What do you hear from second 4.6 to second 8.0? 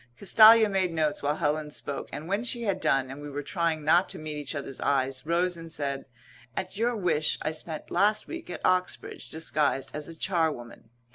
eyes, rose and said, "At your wish I spent